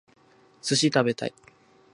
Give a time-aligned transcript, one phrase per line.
[0.63, 1.33] 寿司食べたい